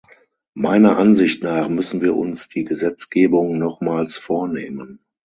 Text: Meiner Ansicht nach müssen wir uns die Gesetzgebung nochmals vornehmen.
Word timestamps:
Meiner 0.55 0.97
Ansicht 0.97 1.43
nach 1.43 1.69
müssen 1.69 2.01
wir 2.01 2.15
uns 2.15 2.47
die 2.47 2.63
Gesetzgebung 2.63 3.59
nochmals 3.59 4.17
vornehmen. 4.17 5.05